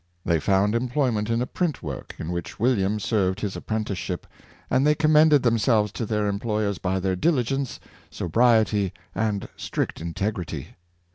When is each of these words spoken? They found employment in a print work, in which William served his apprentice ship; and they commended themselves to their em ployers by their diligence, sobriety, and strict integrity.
They 0.25 0.39
found 0.39 0.73
employment 0.73 1.29
in 1.29 1.43
a 1.43 1.45
print 1.45 1.83
work, 1.83 2.15
in 2.17 2.31
which 2.31 2.59
William 2.59 2.99
served 2.99 3.41
his 3.41 3.55
apprentice 3.55 3.99
ship; 3.99 4.25
and 4.67 4.83
they 4.87 4.95
commended 4.95 5.43
themselves 5.43 5.91
to 5.91 6.07
their 6.07 6.27
em 6.27 6.39
ployers 6.39 6.81
by 6.81 6.99
their 6.99 7.15
diligence, 7.15 7.79
sobriety, 8.09 8.93
and 9.13 9.47
strict 9.57 10.01
integrity. 10.01 10.69